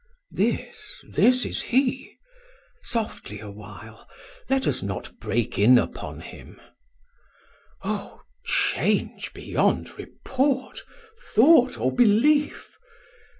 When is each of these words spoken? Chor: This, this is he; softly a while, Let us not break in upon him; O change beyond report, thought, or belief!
Chor: 0.35 0.43
This, 0.45 1.05
this 1.07 1.45
is 1.45 1.61
he; 1.61 2.17
softly 2.81 3.39
a 3.39 3.51
while, 3.51 4.09
Let 4.49 4.65
us 4.65 4.81
not 4.81 5.19
break 5.19 5.59
in 5.59 5.77
upon 5.77 6.21
him; 6.21 6.59
O 7.83 8.21
change 8.43 9.31
beyond 9.31 9.99
report, 9.99 10.81
thought, 11.35 11.77
or 11.79 11.91
belief! 11.95 12.79